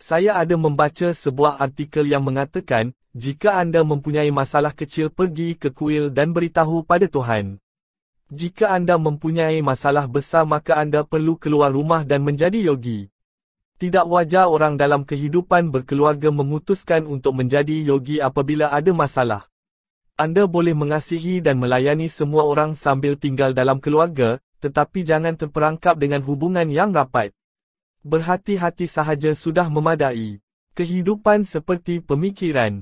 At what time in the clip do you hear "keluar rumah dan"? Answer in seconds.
11.36-12.24